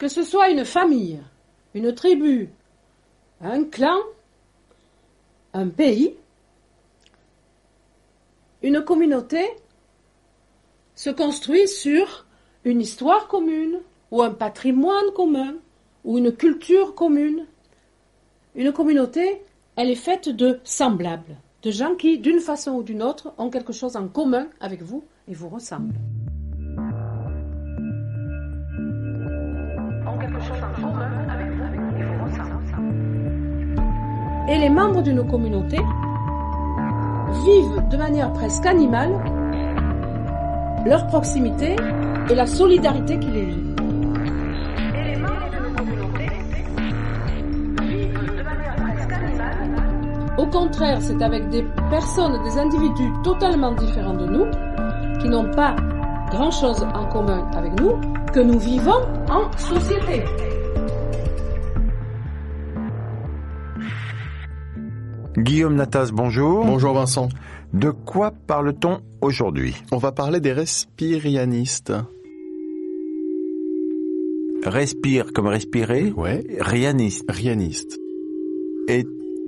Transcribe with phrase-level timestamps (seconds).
[0.00, 1.20] Que ce soit une famille,
[1.74, 2.48] une tribu,
[3.42, 3.98] un clan,
[5.52, 6.14] un pays,
[8.62, 9.46] une communauté
[10.94, 12.24] se construit sur
[12.64, 15.56] une histoire commune ou un patrimoine commun
[16.04, 17.44] ou une culture commune.
[18.54, 19.42] Une communauté,
[19.76, 23.74] elle est faite de semblables, de gens qui, d'une façon ou d'une autre, ont quelque
[23.74, 25.92] chose en commun avec vous et vous ressemblent.
[34.50, 35.76] Et les membres d'une communauté
[37.44, 39.12] vivent de manière presque animale
[40.84, 41.76] leur proximité
[42.28, 43.74] et la solidarité qui les lie.
[50.36, 54.46] Au contraire, c'est avec des personnes, des individus totalement différents de nous,
[55.20, 55.76] qui n'ont pas
[56.30, 57.92] grand-chose en commun avec nous,
[58.32, 60.24] que nous vivons en société.
[65.42, 66.66] Guillaume Natas, bonjour.
[66.66, 67.30] Bonjour Vincent.
[67.72, 69.74] De quoi parle-t-on aujourd'hui?
[69.90, 71.94] On va parler des respirianistes.
[74.66, 76.12] Respire comme respirer?
[76.14, 76.44] Ouais.
[76.60, 77.24] Rianiste.
[77.30, 77.98] Rianistes.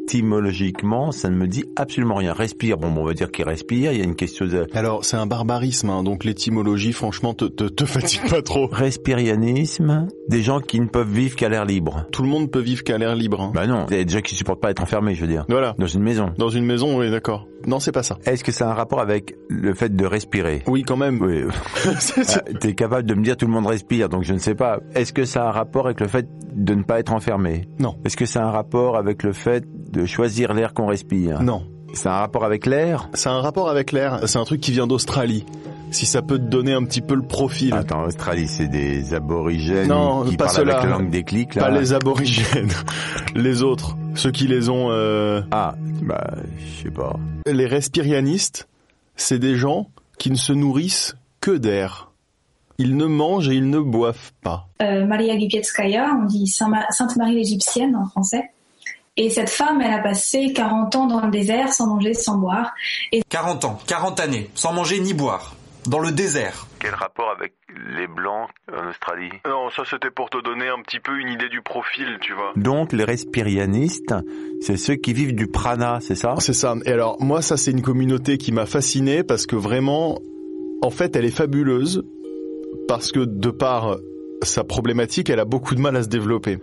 [0.06, 2.32] Étymologiquement, ça ne me dit absolument rien.
[2.32, 4.66] Respire, bon, bon, on va dire qu'il respire, il y a une question de...
[4.74, 8.66] Alors, c'est un barbarisme, hein, donc l'étymologie, franchement, te, te, te fatigue pas trop.
[8.72, 12.06] Respirianisme, des gens qui ne peuvent vivre qu'à l'air libre.
[12.12, 13.40] Tout le monde peut vivre qu'à l'air libre.
[13.40, 13.52] hein.
[13.54, 15.44] Bah non, il y a des gens qui supportent pas être enfermés, je veux dire.
[15.48, 15.74] Voilà.
[15.78, 16.32] Dans une maison.
[16.38, 17.46] Dans une maison, oui, d'accord.
[17.66, 18.18] Non, c'est pas ça.
[18.26, 20.62] Est-ce que ça a un rapport avec le fait de respirer?
[20.66, 21.20] Oui, quand même.
[21.22, 21.42] Oui.
[22.18, 24.80] Euh, T'es capable de me dire tout le monde respire, donc je ne sais pas.
[24.94, 27.66] Est-ce que ça a un rapport avec le fait de ne pas être enfermé?
[27.78, 27.96] Non.
[28.04, 31.64] Est-ce que ça a un rapport avec le fait de choisir l'air qu'on respire Non.
[31.94, 34.20] Ça a un rapport avec l'air C'est un rapport avec l'air.
[34.26, 35.44] C'est un truc qui vient d'Australie.
[35.90, 37.74] Si ça peut te donner un petit peu le profil.
[37.74, 40.78] Attends, Australie, c'est des aborigènes Non, qui pas parlent ceux-là.
[40.78, 41.64] avec la langue des clics, là.
[41.64, 42.70] Pas les aborigènes.
[43.34, 43.94] les autres.
[44.14, 44.88] Ceux qui les ont...
[44.90, 47.16] euh, Ah, bah, je sais pas.
[47.46, 48.68] Les respirianistes,
[49.16, 49.88] c'est des gens
[50.18, 52.10] qui ne se nourrissent que d'air.
[52.78, 54.68] Ils ne mangent et ils ne boivent pas.
[54.80, 58.44] euh, Maria Lipietskaya, on dit Saint Ma- Sainte Marie l'Égyptienne en français.
[59.18, 62.72] Et cette femme, elle a passé 40 ans dans le désert sans manger, sans boire.
[63.28, 65.54] 40 ans, 40 années, sans manger ni boire,
[65.86, 66.66] dans le désert.
[66.78, 67.52] Quel rapport avec
[67.94, 69.28] les blancs en Australie?
[69.46, 72.52] Non, ça c'était pour te donner un petit peu une idée du profil, tu vois.
[72.56, 74.14] Donc, les respirianistes,
[74.62, 76.36] c'est ceux qui vivent du prana, c'est ça?
[76.38, 76.74] C'est ça.
[76.86, 80.20] Et alors, moi, ça, c'est une communauté qui m'a fasciné parce que vraiment,
[80.80, 82.02] en fait, elle est fabuleuse
[82.88, 83.98] parce que de par
[84.42, 86.60] sa problématique, elle a beaucoup de mal à se développer.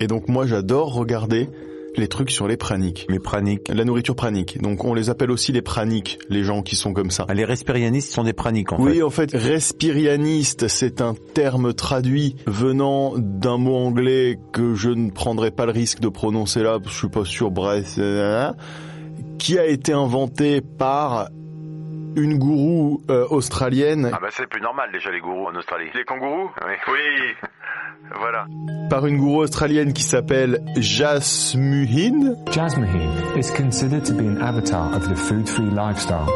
[0.00, 1.48] Et donc, moi, j'adore regarder
[1.96, 3.06] les trucs sur les praniques.
[3.08, 3.68] Les praniques.
[3.68, 4.60] La nourriture pranique.
[4.60, 7.26] Donc, on les appelle aussi les praniques, les gens qui sont comme ça.
[7.28, 9.02] Ah, Les respirianistes sont des praniques, en oui, fait.
[9.02, 15.50] en fait, respirianiste, c'est un terme traduit venant d'un mot anglais que je ne prendrai
[15.50, 18.50] pas le risque de prononcer là, parce que je suis pas sûr, bref, euh,
[19.38, 21.28] qui a été inventé par
[22.14, 25.88] une gourou euh, australienne, bah c'est plus normal déjà les gourous en Australie.
[25.94, 26.50] Les kangourous?
[26.66, 26.74] Oui.
[26.88, 27.34] Oui,
[28.18, 28.46] voilà.
[28.90, 32.36] Par une gourou australienne qui s'appelle Jasmuhine.
[32.50, 36.28] Jasmine is considered to be an avatar of the food-free lifestyle.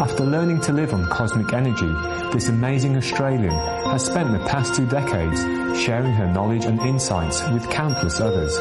[0.00, 1.90] After learning to live on cosmic energy,
[2.32, 3.54] this amazing Australian
[3.90, 5.40] has spent the past two decades
[5.80, 8.56] sharing her knowledge and insights with countless others.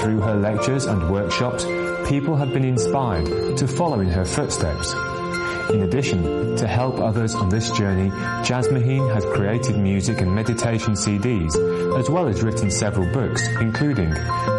[0.00, 1.64] Through her lectures and workshops,
[2.08, 4.94] people have been inspired to follow in her footsteps.
[5.72, 8.10] In addition, to help others on this journey,
[8.44, 11.54] Jasmine has created music and meditation CDs,
[11.98, 14.10] as well as written several books, including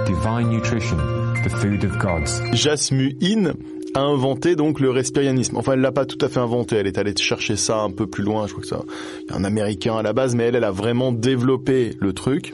[0.06, 0.97] Divine Nutrition,
[1.44, 3.53] The Food of Gods, Jasmuhine
[3.95, 5.56] a inventé donc le respirianisme.
[5.57, 6.75] Enfin, elle l'a pas tout à fait inventé.
[6.75, 8.45] Elle est allée chercher ça un peu plus loin.
[8.45, 8.81] Je crois que ça,
[9.29, 12.53] un Américain à la base, mais elle, elle a vraiment développé le truc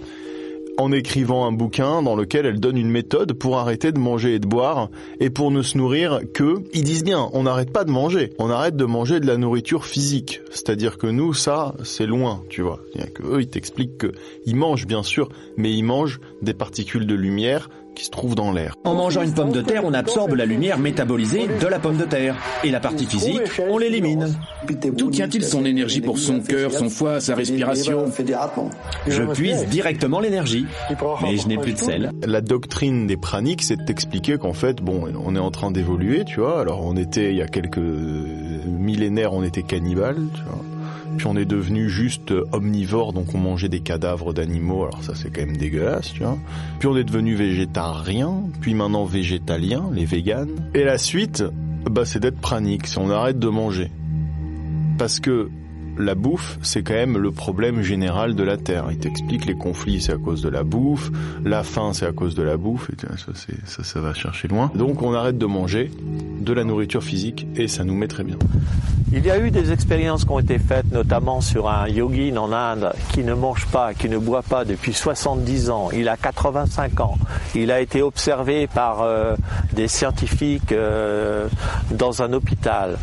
[0.82, 4.40] en écrivant un bouquin dans lequel elle donne une méthode pour arrêter de manger et
[4.40, 4.90] de boire
[5.20, 8.50] et pour ne se nourrir que, ils disent bien, on n'arrête pas de manger, on
[8.50, 10.42] arrête de manger de la nourriture physique.
[10.50, 12.80] C'est-à-dire que nous, ça, c'est loin, tu vois.
[13.14, 14.12] Que eux, ils t'expliquent que
[14.46, 17.70] ils mangent bien sûr, mais ils mangent des particules de lumière
[18.02, 18.74] qui se trouve dans l'air.
[18.84, 22.06] En mangeant une pomme de terre, on absorbe la lumière métabolisée de la pomme de
[22.06, 22.36] terre.
[22.64, 24.36] Et la partie physique, on l'élimine.
[24.98, 28.06] D'où tient-il son énergie pour son cœur, son foie, sa respiration?
[29.08, 30.66] Je puise directement l'énergie,
[31.22, 32.12] mais je n'ai plus de sel.
[32.26, 36.40] La doctrine des praniques, c'est d'expliquer qu'en fait, bon, on est en train d'évoluer, tu
[36.40, 36.60] vois.
[36.60, 40.64] Alors on était, il y a quelques millénaires, on était cannibales, tu vois.
[41.18, 45.30] Puis on est devenu juste omnivore, donc on mangeait des cadavres d'animaux, alors ça c'est
[45.30, 46.38] quand même dégueulasse, tu vois.
[46.80, 50.50] Puis on est devenu végétarien, puis maintenant végétalien, les véganes.
[50.74, 51.44] Et la suite,
[51.90, 53.92] bah c'est d'être pranique, c'est on arrête de manger.
[54.98, 55.50] Parce que
[55.98, 58.86] la bouffe, c'est quand même le problème général de la Terre.
[58.92, 61.12] Il t'explique les conflits, c'est à cause de la bouffe,
[61.44, 62.96] la faim, c'est à cause de la bouffe, et
[63.66, 64.72] ça, ça, va chercher loin.
[64.76, 65.92] Donc on arrête de manger
[66.40, 68.38] de la nourriture physique, et ça nous met très bien.
[69.14, 72.54] Il y a eu des expériences qui ont été faites, notamment sur un yogin en
[72.54, 75.90] Inde qui ne mange pas, qui ne boit pas depuis 70 ans.
[75.92, 77.18] Il a 85 ans.
[77.54, 79.36] Il a été observé par euh,
[79.74, 81.50] des scientifiques euh,
[81.92, 82.98] dans un hôpital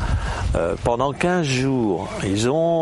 [0.55, 2.09] euh, pendant 15 jours.
[2.25, 2.78] Ils ont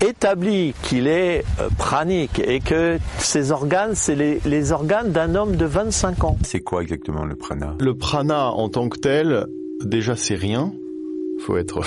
[0.00, 1.44] établi qu'il est
[1.78, 6.36] pranique et que ses organes, c'est les, les organes d'un homme de 25 ans.
[6.42, 7.74] C'est quoi exactement le prana?
[7.78, 9.46] Le prana en tant que tel,
[9.84, 10.72] déjà c'est rien
[11.38, 11.80] faut être.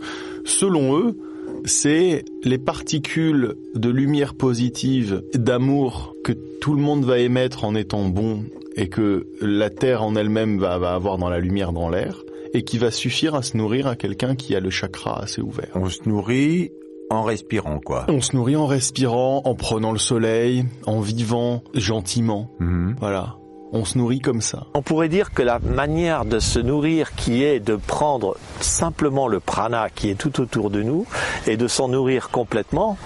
[0.44, 1.16] Selon eux,
[1.64, 8.08] c'est les particules de lumière positive, d'amour que tout le monde va émettre en étant
[8.08, 8.44] bon
[8.76, 12.22] et que la Terre en elle-même va, va avoir dans la lumière, dans l'air,
[12.54, 15.70] et qui va suffire à se nourrir à quelqu'un qui a le chakra assez ouvert.
[15.74, 16.72] On se nourrit
[17.10, 18.04] en respirant, quoi.
[18.08, 22.50] On se nourrit en respirant, en prenant le soleil, en vivant gentiment.
[22.58, 22.96] Mhm.
[23.00, 23.36] Voilà.
[23.70, 24.66] On se nourrit comme ça.
[24.72, 29.40] On pourrait dire que la manière de se nourrir qui est de prendre simplement le
[29.40, 31.06] prana qui est tout autour de nous
[31.46, 32.96] et de s'en nourrir complètement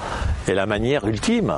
[0.47, 1.53] est la manière ultime.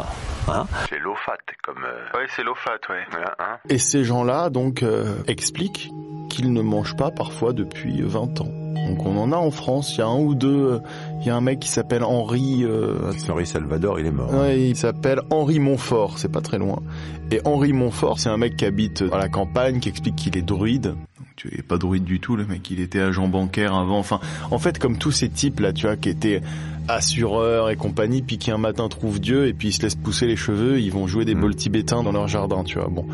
[0.49, 1.85] Hein c'est l'eau fat comme.
[1.85, 2.19] Euh...
[2.19, 3.03] Ouais, c'est l'eau fat, ouais.
[3.39, 5.91] Hein et ces gens-là donc euh, expliquent
[6.35, 8.49] qu'ils ne mangent pas parfois depuis 20 ans.
[8.89, 10.81] Donc on en a en France, il y a un ou deux,
[11.21, 12.65] il y a un mec qui s'appelle Henri...
[12.65, 13.13] Euh...
[13.29, 14.33] Henri Salvador, il est mort.
[14.35, 16.83] Ouais, il s'appelle Henri Montfort, c'est pas très loin.
[17.31, 20.43] Et Henri Montfort, c'est un mec qui habite à la campagne, qui explique qu'il est
[20.43, 20.95] druide.
[21.37, 23.99] Tu es pas druide du tout, le mec, il était agent bancaire avant.
[23.99, 24.21] Enfin,
[24.51, 26.43] en fait, comme tous ces types là, tu vois, qui étaient
[26.87, 30.27] assureurs et compagnie, puis qui un matin trouvent Dieu et puis ils se laissent pousser
[30.27, 31.41] les cheveux, ils vont jouer des Mm.
[31.41, 32.89] bols tibétains dans leur jardin, tu vois.
[32.89, 33.07] Bon,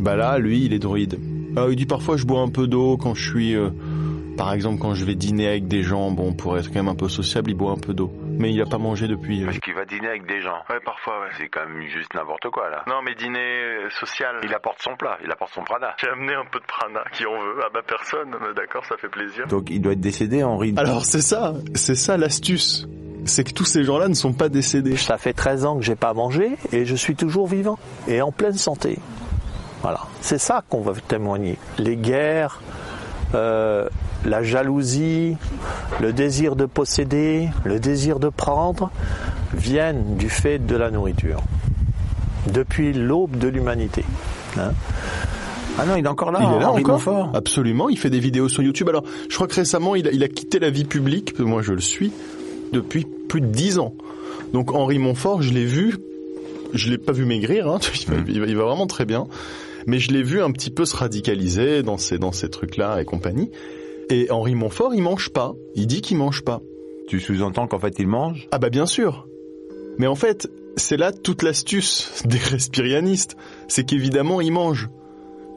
[0.00, 1.18] bah là, lui, il est druide.
[1.56, 3.70] Euh, il dit parfois je bois un peu d'eau quand je suis, euh,
[4.36, 6.94] par exemple, quand je vais dîner avec des gens, bon, pour être quand même un
[6.94, 8.12] peu sociable, il boit un peu d'eau.
[8.38, 9.42] Mais il a pas mangé depuis.
[9.42, 10.58] euh, Parce qu'il va dîner avec des gens.
[10.70, 11.28] Ouais, parfois, ouais.
[11.38, 12.84] C'est quand même juste n'importe quoi, là.
[12.86, 14.36] Non, mais dîner euh, social.
[14.44, 15.94] Il apporte son plat, il apporte son prana.
[16.00, 17.56] J'ai amené un peu de prana, qui en veut.
[17.64, 19.46] Ah bah personne, mais d'accord, ça fait plaisir.
[19.48, 20.72] Donc il doit être décédé, Henri.
[20.76, 22.86] Alors c'est ça, c'est ça l'astuce.
[23.24, 24.96] C'est que tous ces gens-là ne sont pas décédés.
[24.96, 28.30] Ça fait 13 ans que j'ai pas mangé et je suis toujours vivant et en
[28.30, 28.98] pleine santé.
[29.82, 31.56] Voilà, c'est ça qu'on va témoigner.
[31.78, 32.60] Les guerres,
[33.34, 33.88] euh,
[34.24, 35.36] la jalousie,
[36.00, 38.90] le désir de posséder, le désir de prendre,
[39.54, 41.40] viennent du fait de la nourriture.
[42.52, 44.04] Depuis l'aube de l'humanité.
[44.56, 44.72] hein.
[45.80, 47.30] Ah non, il est encore là, il est là Henri encore Montfort.
[47.34, 48.88] Absolument, il fait des vidéos sur YouTube.
[48.88, 51.72] Alors, je crois que récemment, il a, il a quitté la vie publique, moi je
[51.72, 52.10] le suis,
[52.72, 53.94] depuis plus de dix ans.
[54.52, 55.96] Donc Henri Montfort, je l'ai vu,
[56.74, 59.28] je l'ai pas vu maigrir, hein, il, va, il va- il va vraiment très bien,
[59.86, 63.04] mais je l'ai vu un petit peu se radicaliser dans ces, dans ces trucs-là et
[63.04, 63.50] compagnie.
[64.10, 65.54] Et Henri Montfort, il mange pas.
[65.74, 66.62] Il dit qu'il mange pas.
[67.08, 68.48] Tu sous-entends qu'en fait il mange?
[68.50, 69.28] Ah bah bien sûr.
[69.98, 73.36] Mais en fait, c'est là toute l'astuce des respirianistes.
[73.68, 74.88] C'est qu'évidemment, ils mangent.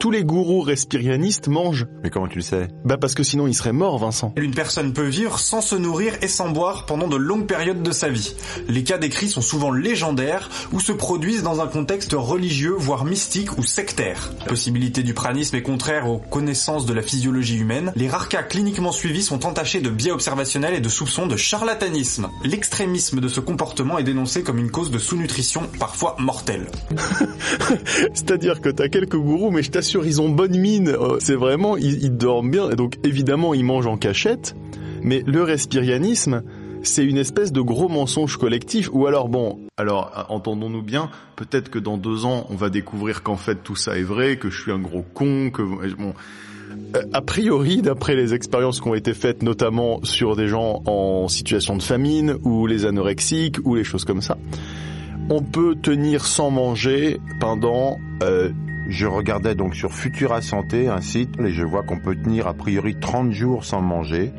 [0.02, 1.86] Tous les gourous respirianistes mangent.
[2.02, 2.66] Mais comment tu le sais?
[2.84, 4.32] Bah parce que sinon, ils seraient morts, Vincent.
[4.34, 7.92] Une personne peut vivre sans se nourrir et sans boire pendant de longues périodes de
[7.92, 8.34] sa vie.
[8.66, 13.56] Les cas décrits sont souvent légendaires ou se produisent dans un contexte religieux, voire mystique
[13.58, 14.32] ou sectaire.
[14.40, 17.92] La possibilité du pranisme est contraire aux connaissances de la physiologie humaine.
[17.94, 22.28] Les rares cas cliniquement suivis sont entachés de biais observationnels et de soupçons de charlatanisme.
[22.42, 26.66] L'extrémisme de ce comportement est dénoncé comme une cause de sous-nutrition, parfois mortelle.
[28.14, 30.88] C'est-à-dire que t'as quelques gourous, mais je t'assure, ils ont bonne mine.
[30.88, 32.70] Euh, C'est vraiment, ils, dorment bien.
[32.70, 34.56] Et donc, évidemment, ils mangent en cachette.
[35.02, 36.42] Mais le respirianisme,
[36.82, 38.88] c'est une espèce de gros mensonge collectif.
[38.92, 43.22] Ou alors, bon, alors, euh, entendons-nous bien, peut-être que dans deux ans, on va découvrir
[43.22, 45.62] qu'en fait, tout ça est vrai, que je suis un gros con, que...
[45.62, 46.14] Bon,
[46.96, 51.28] Euh, a priori, d'après les expériences qui ont été faites, notamment sur des gens en
[51.28, 54.38] situation de famine, ou les anorexiques, ou les choses comme ça,
[55.28, 57.98] on peut tenir sans manger pendant...
[58.88, 62.54] Je regardais donc sur Futura Santé, un site, et je vois qu'on peut tenir a
[62.54, 64.32] priori 30 jours sans manger.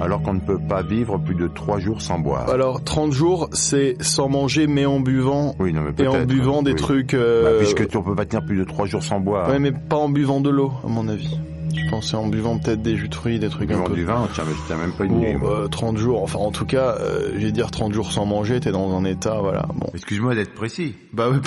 [0.00, 2.48] alors qu'on ne peut pas vivre plus de 3 jours sans boire.
[2.50, 6.62] Alors 30 jours, c'est sans manger mais en buvant Oui, non, mais et en buvant
[6.62, 6.76] des oui.
[6.76, 7.14] trucs.
[7.14, 9.48] euh, Bah, puisque tu ne peux pas tenir plus de 3 jours sans boire.
[9.48, 11.38] Ouais, mais pas en buvant de l'eau, à mon avis.
[11.74, 13.94] Je pensais en buvant peut-être des jus de fruits, des trucs un Buvant peu.
[13.94, 15.36] du vin, tiens, mais tiens même pas une Bon, nuit.
[15.44, 18.60] euh, 30 jours, enfin en tout cas, euh, je vais dire 30 jours sans manger,
[18.60, 19.66] t'es dans un état, voilà.
[19.74, 19.86] Bon.
[19.94, 20.94] Excuse-moi d'être précis.
[21.12, 21.38] Bah ouais.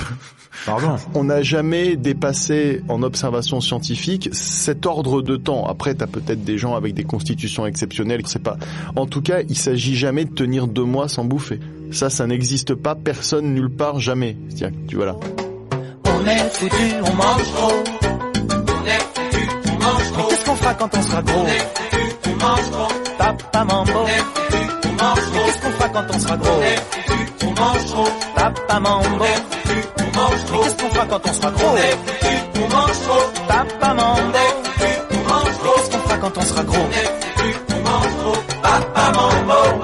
[0.65, 0.95] Pardon.
[1.15, 5.65] On n'a jamais dépassé en observation scientifique cet ordre de temps.
[5.65, 8.57] Après, t'as peut-être des gens avec des constitutions exceptionnelles, c'est pas.
[8.95, 11.59] En tout cas, il s'agit jamais de tenir deux mois sans bouffer.
[11.91, 14.35] Ça, ça n'existe pas, personne nulle part, jamais.
[14.59, 15.15] Que, tu vois là.
[16.05, 18.16] On est foutu, on mange trop.
[19.95, 21.45] Qu'est-ce qu'on fera quand on sera gros.
[23.17, 24.05] Papa mambo.
[24.05, 26.61] Qu'est-ce qu'on fera quand on sera gros.
[28.35, 29.25] Papa mambo.
[29.63, 31.75] Qu'est-ce qu'on fera quand on sera gros.
[33.47, 34.37] Papa mambo.
[34.79, 36.89] Qu'est-ce qu'on fera quand on sera gros.
[38.61, 39.83] Papa mambo.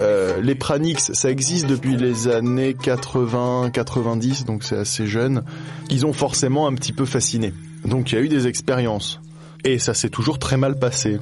[0.00, 5.44] Euh, les pranix, ça existe depuis les années 80-90, donc c'est assez jeune.
[5.90, 7.52] Ils ont forcément un petit peu fasciné.
[7.84, 9.20] Donc il y a eu des expériences.
[9.64, 11.18] Et ça s'est toujours très mal passé.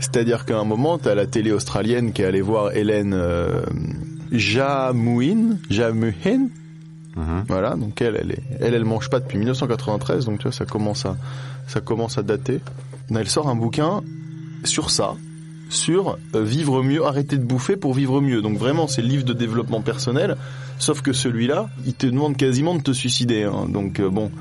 [0.00, 3.62] C'est-à-dire qu'à un moment, t'as la télé australienne qui est allée voir Hélène euh,
[4.32, 6.48] Jamouin, Jamuhin.
[7.46, 10.64] Voilà, donc elle, elle, est, elle, elle mange pas depuis 1993, donc tu vois, ça
[10.64, 11.16] commence à,
[11.68, 12.60] ça commence à dater.
[13.14, 14.02] Elle sort un bouquin
[14.64, 15.14] sur ça,
[15.68, 18.42] sur euh, vivre mieux, arrêter de bouffer pour vivre mieux.
[18.42, 20.36] Donc vraiment, c'est le livre de développement personnel.
[20.80, 23.44] Sauf que celui-là, il te demande quasiment de te suicider.
[23.44, 23.66] hein.
[23.68, 24.32] Donc euh, bon,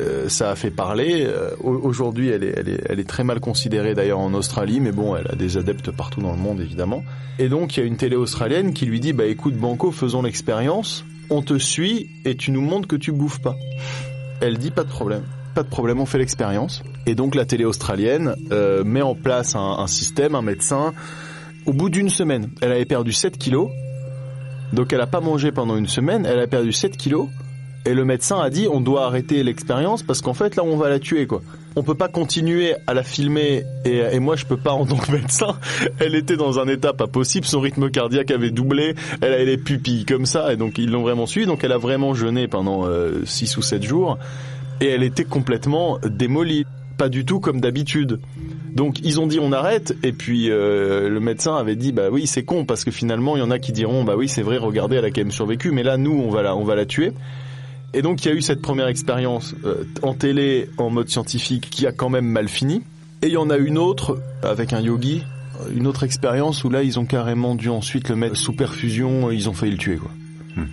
[0.00, 1.24] euh, ça a fait parler.
[1.26, 5.34] Euh, au- Aujourd'hui, elle est, très mal considérée d'ailleurs en Australie, mais bon, elle a
[5.34, 7.02] des adeptes partout dans le monde évidemment.
[7.38, 10.22] Et donc, il y a une télé australienne qui lui dit, bah écoute Banco, faisons
[10.22, 11.04] l'expérience.
[11.30, 13.54] On te suit et tu nous montres que tu bouffes pas.
[14.40, 15.22] Elle dit pas de problème.
[15.54, 16.82] Pas de problème, on fait l'expérience.
[17.06, 20.94] Et donc la télé australienne euh, met en place un, un système, un médecin.
[21.66, 23.68] Au bout d'une semaine, elle avait perdu 7 kilos.
[24.72, 27.28] Donc elle a pas mangé pendant une semaine, elle a perdu 7 kilos.
[27.88, 30.90] Et le médecin a dit on doit arrêter l'expérience parce qu'en fait là on va
[30.90, 31.40] la tuer quoi.
[31.74, 35.10] On peut pas continuer à la filmer et, moi je peux pas en tant que
[35.10, 35.56] médecin.
[35.98, 39.56] Elle était dans un état pas possible, son rythme cardiaque avait doublé, elle avait les
[39.56, 41.46] pupilles comme ça et donc ils l'ont vraiment suivi.
[41.46, 42.84] Donc elle a vraiment jeûné pendant
[43.24, 44.18] 6 ou 7 jours
[44.82, 46.66] et elle était complètement démolie,
[46.98, 48.20] pas du tout comme d'habitude.
[48.74, 52.26] Donc ils ont dit on arrête et puis euh, le médecin avait dit bah oui
[52.26, 54.58] c'est con parce que finalement il y en a qui diront bah oui c'est vrai
[54.58, 56.84] regardez elle a quand même survécu mais là nous on va la on va la
[56.84, 57.12] tuer.
[57.94, 61.68] Et donc il y a eu cette première expérience euh, en télé en mode scientifique
[61.70, 62.82] qui a quand même mal fini
[63.22, 65.22] et il y en a une autre avec un yogi
[65.74, 69.48] une autre expérience où là ils ont carrément dû ensuite le mettre sous perfusion ils
[69.48, 70.10] ont failli le tuer quoi.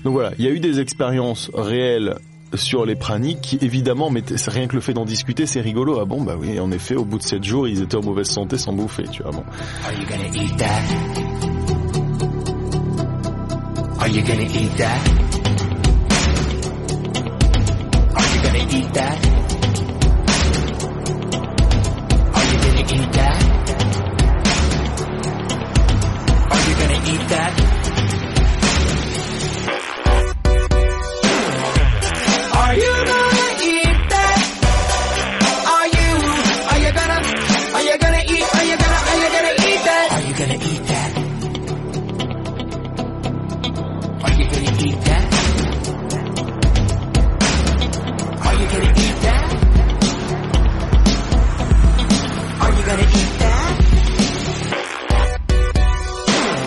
[0.03, 2.15] Donc voilà, il y a eu des expériences réelles
[2.55, 5.99] sur les praniques qui évidemment mais c'est rien que le fait d'en discuter c'est rigolo
[5.99, 8.27] ah bon bah oui en effet au bout de 7 jours ils étaient en mauvaise
[8.29, 9.43] santé sans bouffer tu vois bon
[9.85, 10.81] Are you gonna eat that?
[13.99, 15.34] Are you gonna eat that?
[18.71, 19.25] Eat that?
[22.35, 23.37] Are you gonna eat that?
[26.51, 27.74] Are you gonna eat that?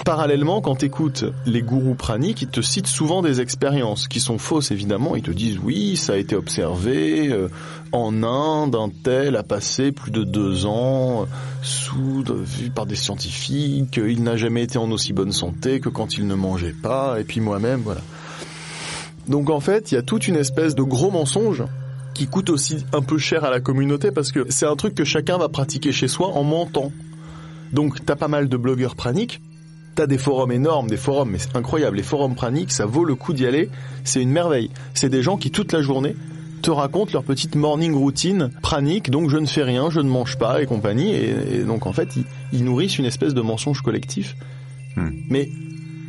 [0.05, 4.71] Parallèlement, quand t'écoutes les gourous praniques, ils te citent souvent des expériences qui sont fausses
[4.71, 5.17] évidemment.
[5.17, 7.49] Ils te disent oui, ça a été observé euh,
[7.93, 11.27] en Inde, un tel a passé plus de deux ans euh,
[11.63, 13.99] sous vu par des scientifiques.
[13.99, 17.21] Il n'a jamais été en aussi bonne santé que quand il ne mangeait pas.
[17.21, 18.01] Et puis moi-même, voilà.
[19.29, 21.65] Donc en fait, il y a toute une espèce de gros mensonge
[22.19, 25.05] qui coûte aussi un peu cher à la communauté parce que c'est un truc que
[25.05, 26.91] chacun va pratiquer chez soi en mentant.
[27.73, 29.41] Donc t'as pas mal de blogueurs praniques
[29.95, 31.97] T'as des forums énormes, des forums, mais c'est incroyable.
[31.97, 33.71] Les forums praniques, ça vaut le coup d'y aller.
[34.03, 34.71] C'est une merveille.
[34.95, 36.17] C'est des gens qui toute la journée
[36.61, 39.11] te racontent leur petite morning routine pranique.
[39.11, 41.15] Donc je ne fais rien, je ne mange pas et compagnie.
[41.15, 44.35] Et, et donc en fait, ils, ils nourrissent une espèce de mensonge collectif,
[44.97, 45.51] mais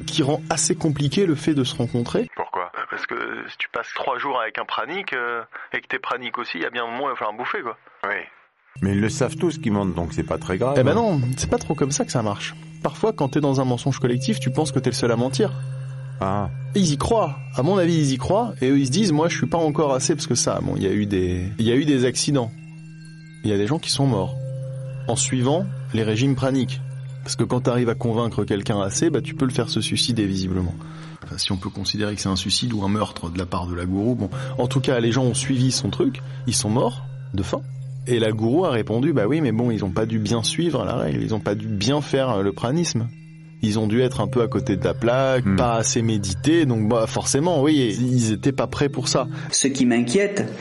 [0.08, 2.28] qui rend assez compliqué le fait de se rencontrer.
[2.36, 3.16] Pourquoi Parce que
[3.50, 5.42] si tu passes trois jours avec un pranique euh,
[5.74, 7.38] et que t'es pranique aussi, il y a bien un moment où il va falloir
[7.38, 7.78] bouffer quoi.
[8.04, 8.16] Oui.
[8.82, 10.76] Mais ils le savent tous qu'ils mentent, donc c'est pas très grave.
[10.78, 12.56] Eh ben non, c'est pas trop comme ça que ça marche.
[12.84, 15.52] Parfois, quand t'es dans un mensonge collectif, tu penses que t'es le seul à mentir.
[16.22, 16.50] Ah.
[16.76, 17.38] Ils y croient.
[17.56, 18.54] À mon avis, ils y croient.
[18.62, 20.76] Et eux, ils se disent, moi, je suis pas encore assez parce que ça, bon,
[20.76, 22.52] il y a eu des, il y a eu des accidents.
[23.44, 24.36] Il y a des gens qui sont morts.
[25.08, 26.82] en suivant les régimes praniques.
[27.30, 29.82] Parce que quand tu arrives à convaincre quelqu'un assez, bah, tu peux le faire se
[29.82, 30.74] suicider visiblement.
[31.24, 33.68] Enfin, si on peut considérer que c'est un suicide ou un meurtre de la part
[33.68, 34.16] de la gourou.
[34.16, 37.06] Bon, en tout cas, les gens ont suivi son truc, ils sont morts
[37.36, 37.62] de faim.
[38.08, 40.84] Et la gourou a répondu, bah oui, mais bon, ils ont pas dû bien suivre
[40.84, 43.08] la règle, ils ont pas dû bien faire le pranisme.
[43.62, 45.56] Ils ont dû être un peu à côté de la plaque, Hmm.
[45.56, 49.28] pas assez méditer, donc bah forcément, oui, ils étaient pas prêts pour ça.
[49.52, 50.52] Ce qui m'inquiète,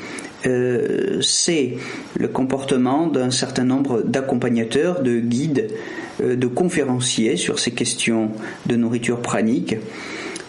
[0.44, 1.78] euh, c'est
[2.14, 8.30] le comportement d'un certain nombre d'accompagnateurs, de guides, euh, de conférenciers sur ces questions
[8.66, 9.76] de nourriture pranique.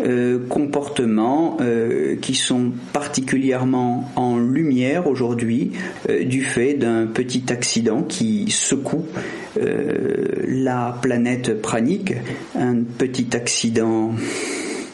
[0.01, 5.73] Euh, comportements euh, qui sont particulièrement en lumière aujourd'hui
[6.09, 9.05] euh, du fait d'un petit accident qui secoue
[9.57, 12.13] euh, la planète pranique,
[12.57, 14.13] un petit accident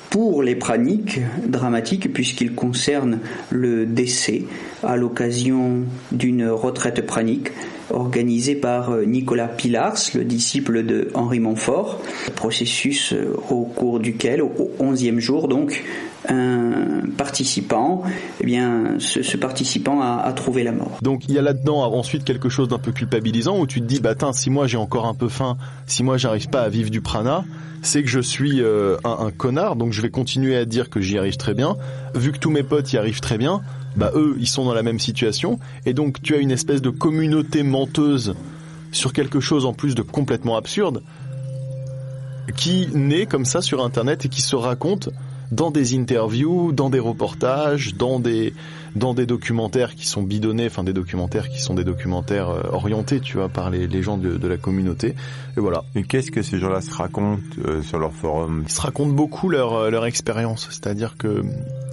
[0.10, 3.20] pour les praniques dramatique puisqu'il concerne
[3.52, 4.46] le décès
[4.82, 7.52] à l'occasion d'une retraite pranique
[7.92, 12.00] organisée par euh, Nicolas Pilars, le disciple de Henri Montfort,
[12.36, 15.84] processus euh, au cours duquel, au onzième jour donc,
[16.28, 18.04] un participant,
[18.42, 20.98] eh bien, ce, participant a, trouvé la mort.
[21.02, 24.00] Donc il y a là-dedans ensuite quelque chose d'un peu culpabilisant où tu te dis
[24.00, 26.90] bah attends si moi j'ai encore un peu faim, si moi j'arrive pas à vivre
[26.90, 27.46] du prana,
[27.84, 31.18] c'est que je suis euh, un connard donc je vais continuer à dire que j'y
[31.18, 31.78] arrive très bien.
[32.16, 33.62] Vu que tous mes potes y arrivent très bien,
[33.96, 36.90] bah eux ils sont dans la même situation et donc tu as une espèce de
[36.90, 38.36] communauté menteuse
[38.92, 41.02] sur quelque chose en plus de complètement absurde
[42.56, 45.10] qui naît comme ça sur internet et qui se raconte
[45.52, 48.54] dans des interviews, dans des reportages, dans des
[48.96, 53.20] dans des documentaires qui sont bidonnés, enfin des documentaires qui sont des documentaires euh, orientés,
[53.20, 55.16] tu vois, par les, les gens de, de la communauté.
[55.58, 55.84] Et voilà.
[55.96, 58.64] Et qu'est-ce que ces gens-là se racontent euh, sur leur forum?
[58.66, 61.44] Ils se racontent beaucoup leur euh, leur expérience, c'est-à-dire que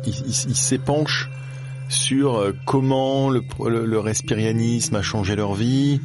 [0.07, 1.29] ils, s'épanchent
[1.93, 6.01] sur euh, comment le, respirianisme a changé leur vie,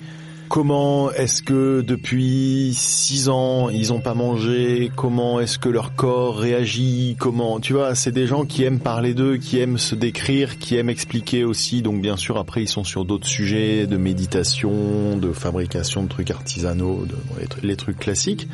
[0.49, 6.37] comment est-ce que depuis six ans ils ont pas mangé, comment est-ce que leur corps
[6.37, 10.57] réagit, comment, tu vois, c'est des gens qui aiment parler d'eux, qui aiment se décrire,
[10.59, 15.17] qui aiment expliquer aussi, donc bien sûr après ils sont sur d'autres sujets de méditation,
[15.17, 17.15] de fabrication de trucs artisanaux, de,
[17.63, 18.47] les trucs classiques.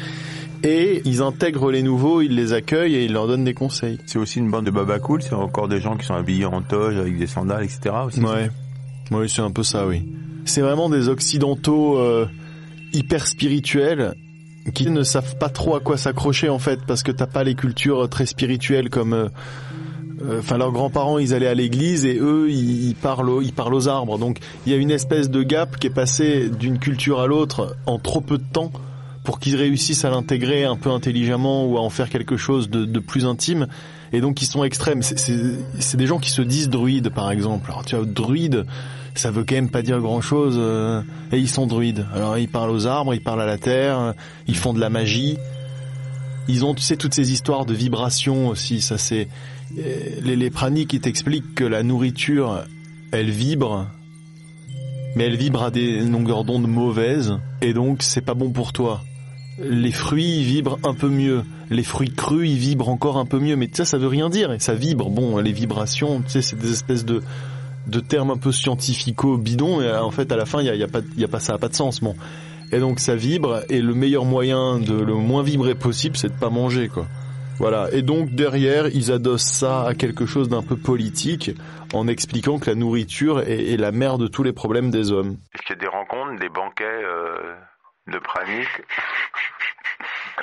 [0.65, 3.99] Et ils intègrent les nouveaux, ils les accueillent et ils leur donnent des conseils.
[4.05, 6.61] C'est aussi une bande de baba cool, c'est encore des gens qui sont habillés en
[6.61, 7.93] toge avec des sandales, etc.
[8.07, 8.21] Aussi.
[8.21, 8.49] Ouais,
[9.11, 10.03] oui, c'est un peu ça, oui.
[10.45, 12.27] C'est vraiment des occidentaux euh,
[12.93, 14.13] hyper spirituels
[14.73, 17.55] qui ne savent pas trop à quoi s'accrocher en fait, parce que t'as pas les
[17.55, 19.13] cultures très spirituelles comme.
[19.13, 19.27] euh,
[20.21, 23.51] euh, Enfin, leurs grands-parents, ils allaient à l'église et eux, ils, ils parlent, aux, ils
[23.51, 24.17] parlent aux arbres.
[24.17, 27.75] Donc, il y a une espèce de gap qui est passé d'une culture à l'autre
[27.85, 28.71] en trop peu de temps
[29.23, 32.99] pour qu'ils réussissent à l'intégrer un peu intelligemment ou à en faire quelque chose de,
[32.99, 33.67] plus intime.
[34.11, 35.01] Et donc, ils sont extrêmes.
[35.01, 37.71] C'est- des gens qui se disent druides, par exemple.
[37.71, 38.65] Alors, tu vois, druide,
[39.15, 40.55] ça veut quand même pas dire grand-chose.
[40.57, 42.05] euh, et ils sont druides.
[42.13, 44.13] Alors, ils parlent aux arbres, ils parlent à la terre,
[44.47, 45.37] ils font de la magie.
[46.49, 48.81] Ils ont, tu sais, toutes ces histoires de vibrations aussi.
[48.81, 49.29] Ça, c'est
[49.77, 52.65] euh, les, les praniques qui t'expliquent que la nourriture,
[53.13, 53.87] elle vibre,
[55.15, 59.03] mais elle vibre à des longueurs d'onde mauvaises, et donc c'est pas bon pour toi.
[59.59, 63.55] Les fruits vibrent un peu mieux, les fruits crus ils vibrent encore un peu mieux,
[63.55, 65.09] mais ça ça veut rien dire, et ça vibre.
[65.09, 67.21] Bon, les vibrations, tu sais, c'est des espèces de
[67.85, 70.83] de termes un peu scientifico bidons, et euh, en fait à la fin il y
[70.83, 72.15] a, pas y a pas ça a pas de sens, bon.
[72.71, 76.39] Et donc ça vibre, et le meilleur moyen de le moins vibrer possible, c'est de
[76.39, 77.05] pas manger quoi.
[77.59, 77.89] Voilà.
[77.91, 81.51] Et donc derrière, ils adossent ça à quelque chose d'un peu politique,
[81.93, 85.37] en expliquant que la nourriture est, est la mère de tous les problèmes des hommes.
[85.53, 87.53] Est-ce qu'il y a des rencontres, des banquets euh,
[88.07, 88.81] de praniques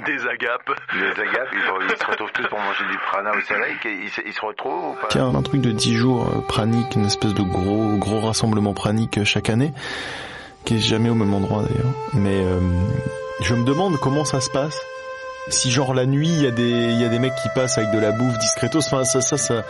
[0.06, 0.70] Des agapes.
[0.94, 4.32] Des agapes, ils, se retrouvent tous pour manger du prana au soleil, ils, se- ils
[4.32, 5.08] se retrouvent ou pas?
[5.10, 8.20] Il y a un truc de 10 jours euh, pranique, une espèce de gros gros
[8.20, 9.72] rassemblement pranique euh, chaque année,
[10.64, 11.92] qui est jamais au même endroit d'ailleurs.
[12.14, 12.60] Mais euh,
[13.42, 14.80] je me demande comment ça se passe.
[15.48, 17.76] Si genre la nuit il y a des il y a des mecs qui passent
[17.78, 19.64] avec de la bouffe discretos, enfin ça ça ça.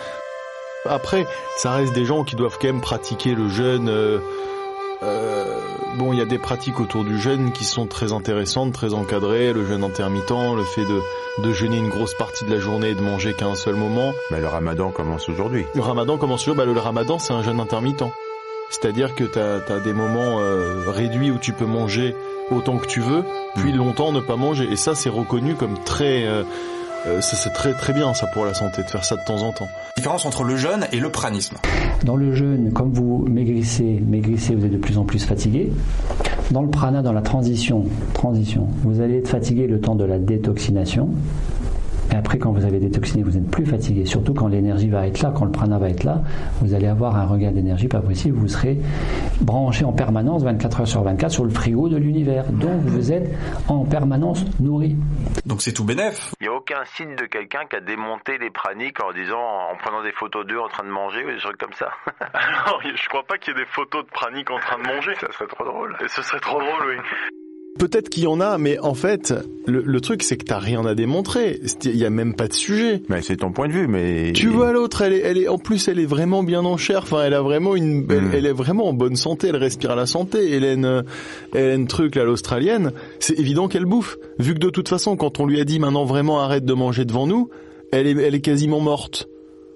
[0.89, 1.27] Après
[1.57, 3.89] ça reste des gens qui doivent quand même pratiquer le jeûne.
[3.89, 4.19] euh,
[5.03, 5.45] euh,
[5.97, 9.53] bon, il y a des pratiques autour du jeûne qui sont très intéressantes, très encadrées,
[9.53, 11.01] le jeûne intermittent, le fait de,
[11.43, 14.13] de jeûner une grosse partie de la journée et de manger qu'à un seul moment.
[14.31, 15.65] Mais le ramadan commence aujourd'hui.
[15.75, 18.05] Le ramadan commence toujours, bah, le, ramadan c'est un jeûne intermittent.
[18.71, 22.15] C'est-à-dire que t'as as des moments euh, réduits où tu peux manger
[22.51, 23.25] autant que tu veux,
[23.57, 24.69] puis longtemps ne pas manger.
[24.71, 26.27] Et ça c'est reconnu comme très...
[26.27, 26.45] euh,
[27.07, 29.53] euh, c'est très très bien ça pour la santé de faire ça de temps en
[29.53, 29.69] temps.
[30.01, 31.57] Différence entre le jeûne et le pranisme.
[32.07, 35.71] Dans le jeûne, comme vous maigrissez, maigrissez, vous êtes de plus en plus fatigué.
[36.51, 37.85] Dans le prana, dans la transition,
[38.15, 41.11] transition, vous allez être fatigué le temps de la détoxination.
[42.13, 44.05] Et après, quand vous avez détoxiné, vous n'êtes plus fatigué.
[44.05, 46.23] Surtout quand l'énergie va être là, quand le prana va être là,
[46.63, 48.39] vous allez avoir un regain d'énergie pas possible.
[48.39, 48.81] Vous serez
[49.43, 52.51] branché en permanence, 24 heures sur 24, sur le frigo de l'univers.
[52.53, 53.31] Donc vous êtes
[53.69, 54.97] en permanence nourri.
[55.47, 56.35] Donc c'est tout bénef.
[56.41, 59.77] Il n'y a aucun signe de quelqu'un qui a démonté les praniques en disant, en
[59.77, 61.93] prenant des photos d'eux en train de manger ou des trucs comme ça.
[62.33, 65.15] Alors, je crois pas qu'il y ait des photos de praniques en train de manger.
[65.17, 65.97] Ça serait trop drôle.
[66.01, 67.31] Et ce serait trop drôle, oui.
[67.79, 69.33] Peut-être qu'il y en a, mais en fait,
[69.67, 71.61] le, le truc c'est que t'as rien à démontrer.
[71.85, 73.01] Il y a même pas de sujet.
[73.09, 75.57] Mais c'est ton point de vue, mais tu vois l'autre, elle est, elle est, en
[75.57, 77.01] plus, elle est vraiment bien en chair.
[77.05, 78.31] Enfin, elle a vraiment une, elle, Mm.
[78.35, 79.49] elle est vraiment en bonne santé.
[79.49, 80.53] Elle respire à la santé.
[80.53, 81.03] Hélène, euh,
[81.55, 84.19] Hélène truc là, l'australienne, c'est évident qu'elle bouffe.
[84.39, 87.07] Vu que de toute façon, quand on lui a dit maintenant vraiment arrête de manger
[87.07, 87.49] devant nous,
[87.93, 89.27] elle est, elle est quasiment morte.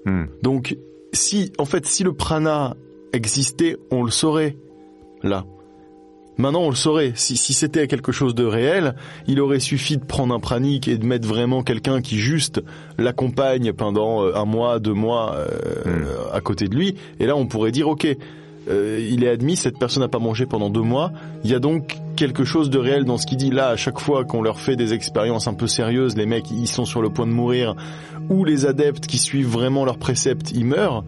[0.04, 0.24] Hmm.
[0.42, 0.76] Donc,
[1.14, 2.76] si, en fait, si le prana
[3.14, 4.56] existait, on le saurait.
[5.22, 5.46] Là.
[6.36, 7.12] Maintenant, on le saurait.
[7.14, 10.98] Si, si c'était quelque chose de réel, il aurait suffi de prendre un pranique et
[10.98, 12.60] de mettre vraiment quelqu'un qui juste
[12.98, 16.96] l'accompagne pendant euh, un mois, deux mois euh, à côté de lui.
[17.20, 18.08] Et là, on pourrait dire, ok,
[18.68, 21.12] euh, il est admis, cette personne n'a pas mangé pendant deux mois.
[21.44, 23.50] Il y a donc quelque chose de réel dans ce qu'il dit.
[23.50, 26.66] Là, à chaque fois qu'on leur fait des expériences un peu sérieuses, les mecs, ils
[26.66, 27.76] sont sur le point de mourir,
[28.30, 31.04] ou les adeptes qui suivent vraiment leurs préceptes, ils meurent.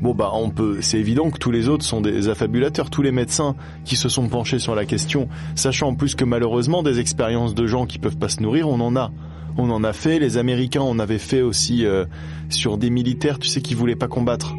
[0.00, 3.12] Bon bah on peut, c'est évident que tous les autres sont des affabulateurs, tous les
[3.12, 7.54] médecins qui se sont penchés sur la question, sachant en plus que malheureusement des expériences
[7.54, 9.12] de gens qui peuvent pas se nourrir, on en a.
[9.58, 12.06] On en a fait, les Américains en avaient fait aussi euh,
[12.48, 14.54] sur des militaires, tu sais, qui voulaient pas combattre.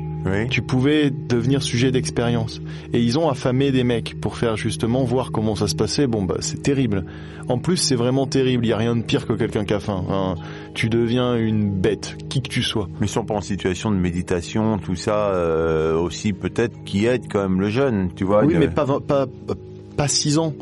[0.50, 2.62] Tu pouvais devenir sujet d'expérience.
[2.94, 6.08] Et ils ont affamé des mecs pour faire justement voir comment ça se passait.
[6.08, 7.06] Bon bah c'est terrible.
[7.50, 8.66] En plus c'est vraiment terrible.
[8.66, 10.04] Il y a rien de pire que quelqu'un qui a faim.
[10.10, 10.36] Hein.
[10.76, 12.88] Tu deviens une bête, qui que tu sois.
[13.00, 17.24] Mais ils sont pas en situation de méditation, tout ça euh, aussi peut-être qui aide
[17.30, 18.44] quand même le jeune, tu vois.
[18.46, 19.26] Oui de- mais pas pas
[19.98, 20.54] pas six ans.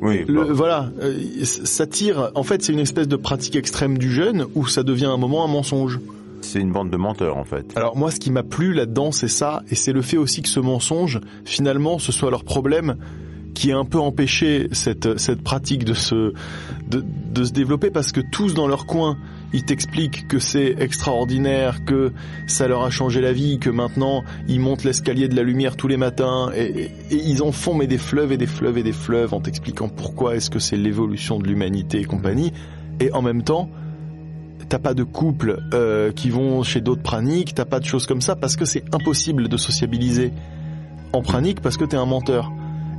[0.00, 0.52] Oui, Le- bon.
[0.52, 2.32] voilà, euh, ça tire.
[2.34, 5.44] En fait, c'est une espèce de pratique extrême du jeûne où ça devient un moment
[5.44, 6.00] un mensonge.
[6.44, 7.72] C'est une bande de menteurs en fait.
[7.76, 10.48] Alors moi, ce qui m'a plu là-dedans, c'est ça, et c'est le fait aussi que
[10.48, 12.96] ce mensonge, finalement, ce soit leur problème
[13.54, 16.32] qui a un peu empêché cette cette pratique de se
[16.88, 19.18] de, de se développer parce que tous dans leur coin
[19.52, 22.12] ils t'expliquent que c'est extraordinaire, que
[22.46, 25.86] ça leur a changé la vie, que maintenant ils montent l'escalier de la lumière tous
[25.88, 28.82] les matins et, et- et ils en font mais des fleuves et des fleuves et
[28.82, 32.52] des fleuves en t'expliquant pourquoi est-ce que c'est l'évolution de l'humanité et compagnie.
[33.00, 33.68] Et en même temps,
[34.68, 38.20] t'as pas de couples euh, qui vont chez d'autres praniques, t'as pas de choses comme
[38.20, 40.32] ça parce que c'est impossible de sociabiliser
[41.12, 42.50] en pranique parce que t'es un menteur.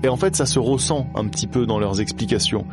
[0.04, 2.66] Et en fait, ça se ressent un petit peu dans leurs explications,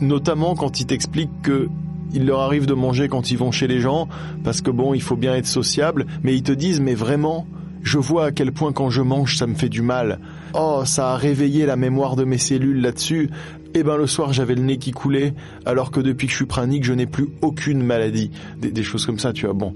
[0.00, 1.68] notamment quand ils t'expliquent que
[2.12, 4.08] il leur arrive de manger quand ils vont chez les gens
[4.44, 7.46] parce que bon, il faut bien être sociable, mais ils te disent mais vraiment,
[7.82, 10.20] je vois à quel point quand je mange ça me fait du mal.
[10.54, 13.30] Oh, ça a réveillé la mémoire de mes cellules là-dessus.
[13.74, 15.34] Eh ben le soir j'avais le nez qui coulait,
[15.66, 18.30] alors que depuis que je suis pranique je n'ai plus aucune maladie.
[18.60, 19.54] Des, des choses comme ça, tu vois.
[19.54, 19.74] Bon,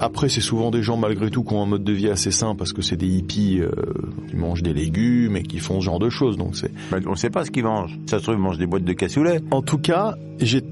[0.00, 2.54] après c'est souvent des gens malgré tout qui ont un mode de vie assez sain
[2.54, 3.70] parce que c'est des hippies euh,
[4.28, 6.36] qui mangent des légumes et qui font ce genre de choses.
[6.36, 6.70] Donc c'est.
[7.06, 7.98] on sait pas ce qu'ils mangent.
[8.06, 9.40] Ça se trouve ils mangent des boîtes de cassoulet.
[9.50, 10.62] En tout cas, j'ai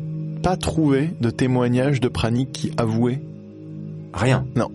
[0.42, 3.20] pas trouvé de témoignage de praniques qui avouaient.
[4.12, 4.46] Rien.
[4.56, 4.70] Non.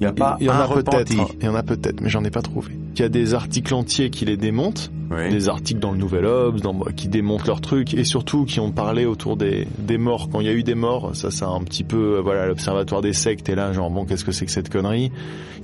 [0.00, 1.12] Il y a pas Il y en a peut-être.
[1.40, 2.72] Il y en a peut-être, mais j'en ai pas trouvé.
[2.94, 4.90] Il y a des articles entiers qui les démontent,
[5.30, 8.72] des articles dans le Nouvel Obs, dans, qui démontent leurs trucs, et surtout qui ont
[8.72, 10.28] parlé autour des, des morts.
[10.30, 12.46] Quand il y a eu des morts, ça, ça a un petit peu, euh, voilà,
[12.46, 15.12] l'observatoire des sectes est là, genre bon, qu'est-ce que c'est que cette connerie?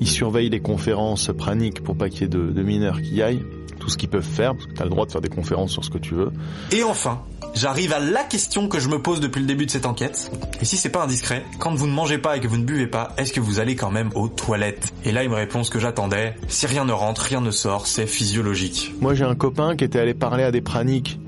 [0.00, 3.22] Ils surveillent les conférences praniques pour pas qu'il y ait de, de mineurs qui y
[3.22, 3.42] aillent.
[3.88, 5.82] Tout ce qu'ils peuvent faire, parce que t'as le droit de faire des conférences sur
[5.82, 6.30] ce que tu veux.
[6.72, 7.22] Et enfin,
[7.54, 10.30] j'arrive à la question que je me pose depuis le début de cette enquête.
[10.60, 12.86] Et si c'est pas indiscret, quand vous ne mangez pas et que vous ne buvez
[12.86, 14.92] pas, est-ce que vous allez quand même aux toilettes?
[15.06, 16.34] Et là, il me répond ce que j'attendais.
[16.48, 18.92] Si rien ne rentre, rien ne sort, c'est physiologique.
[19.00, 21.18] Moi, j'ai un copain qui était allé parler à des praniques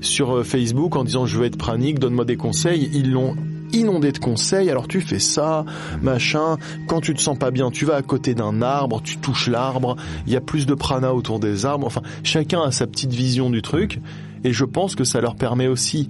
[0.00, 2.90] sur euh, Facebook en disant je veux être pranique, donne-moi des conseils.
[2.92, 3.36] Ils l'ont
[3.72, 4.70] inondé de conseils.
[4.70, 5.64] Alors tu fais ça,
[6.02, 6.56] machin.
[6.86, 9.96] Quand tu te sens pas bien, tu vas à côté d'un arbre, tu touches l'arbre.
[10.26, 11.86] Il y a plus de prana autour des arbres.
[11.86, 14.00] Enfin, chacun a sa petite vision du truc.
[14.44, 16.08] Et je pense que ça leur permet aussi,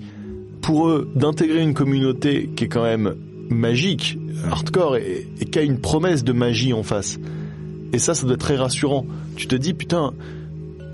[0.61, 3.15] pour eux, d'intégrer une communauté qui est quand même
[3.49, 4.19] magique,
[4.51, 7.19] hardcore, et, et qui a une promesse de magie en face.
[7.95, 9.07] Et ça, ça doit être très rassurant.
[9.37, 10.13] Tu te dis, putain,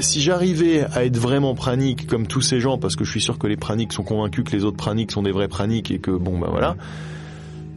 [0.05, 3.39] si j'arrivais à être vraiment pranique comme tous ces gens, parce que je suis sûr
[3.39, 6.11] que les praniques sont convaincus que les autres praniques sont des vrais praniques et que
[6.11, 6.77] bon ben voilà,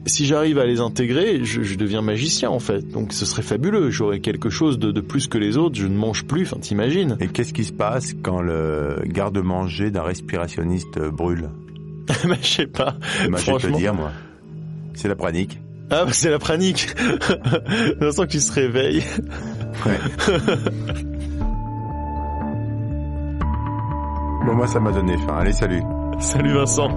[0.06, 2.90] si j'arrive à les intégrer, je, je deviens magicien en fait.
[2.90, 3.90] Donc ce serait fabuleux.
[3.90, 5.76] J'aurais quelque chose de, de plus que les autres.
[5.78, 6.44] Je ne mange plus.
[6.44, 11.50] Enfin t'imagines Et qu'est-ce qui se passe quand le garde-manger d'un respirationniste brûle?
[12.28, 12.96] Mais je sais pas.
[13.30, 14.12] Bah, Je vais te dire moi.
[14.94, 15.60] C'est la pranique.
[15.90, 16.88] Ah bah, c'est la pranique.
[18.02, 19.04] L'instant que tu se réveilles.
[24.48, 25.36] Bon moi ça m'a donné faim.
[25.40, 25.84] Allez salut.
[26.20, 26.88] Salut Vincent.